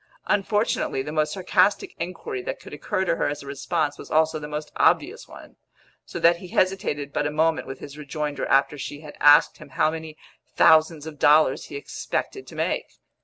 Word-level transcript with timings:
Unfortunately, 0.25 1.03
the 1.03 1.11
most 1.11 1.31
sarcastic 1.31 1.93
inquiry 1.99 2.41
that 2.41 2.59
could 2.59 2.73
occur 2.73 3.05
to 3.05 3.17
her 3.17 3.27
as 3.29 3.43
a 3.43 3.45
response 3.45 3.99
was 3.99 4.09
also 4.09 4.39
the 4.39 4.47
most 4.47 4.71
obvious 4.75 5.27
one, 5.27 5.57
so 6.05 6.17
that 6.19 6.37
he 6.37 6.47
hesitated 6.47 7.13
but 7.13 7.27
a 7.27 7.31
moment 7.31 7.67
with 7.67 7.77
his 7.77 7.99
rejoinder 7.99 8.47
after 8.47 8.79
she 8.79 9.01
had 9.01 9.15
asked 9.19 9.59
him 9.59 9.69
how 9.69 9.91
many 9.91 10.17
thousands 10.55 11.05
of 11.05 11.19
dollars 11.19 11.65
he 11.65 11.75
expected 11.75 12.47
to 12.47 12.55
make. 12.55 12.93